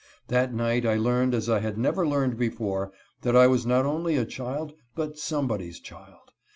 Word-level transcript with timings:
That 0.29 0.51
night 0.51 0.83
I 0.83 0.95
learned 0.95 1.35
as 1.35 1.47
I 1.47 1.59
had 1.59 1.77
never 1.77 2.07
learned 2.07 2.35
before, 2.35 2.91
that 3.21 3.35
I 3.35 3.45
was 3.45 3.67
not 3.67 3.85
only 3.85 4.15
a 4.17 4.25
child, 4.25 4.73
but 4.95 5.19
somebody's 5.19 5.79
child. 5.79 6.31